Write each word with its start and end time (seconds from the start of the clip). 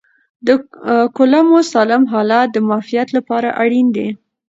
د 0.47 0.49
کولمو 1.15 1.57
سالم 1.71 2.03
حالت 2.13 2.47
د 2.53 2.57
معافیت 2.67 3.07
لپاره 3.17 3.47
اړین 3.63 3.87
دی. 3.95 4.09